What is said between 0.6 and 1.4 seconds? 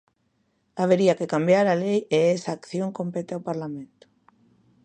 Habería que